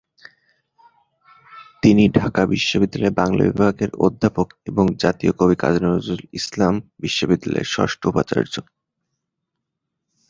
[1.83, 8.53] তিনি ঢাকা বিশ্ববিদ্যালয়ের বাংলা বিভাগের অধ্যাপক এবং জাতীয় কবি কাজী নজরুল ইসলাম বিশ্ববিদ্যালয়ের ষষ্ঠ উপাচার্য।